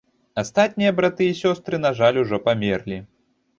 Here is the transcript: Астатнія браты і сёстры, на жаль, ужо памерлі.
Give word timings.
Астатнія 0.41 0.91
браты 0.99 1.27
і 1.33 1.35
сёстры, 1.41 1.81
на 1.85 1.93
жаль, 2.01 2.19
ужо 2.25 2.43
памерлі. 2.51 3.01